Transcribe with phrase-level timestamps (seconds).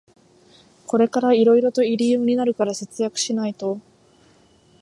[0.87, 3.79] これからいろいろと入用になるから節約しないと